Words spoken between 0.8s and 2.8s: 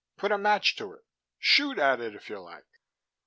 it. Shoot at it if you like.